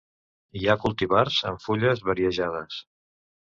[0.61, 2.85] Hi ha cultivars amb fulles variegades.